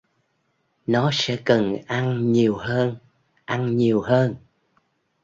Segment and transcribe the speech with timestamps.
[0.87, 2.95] nó sẽ cần ăn nhiều hơn
[3.45, 4.35] ăn nhiều hơn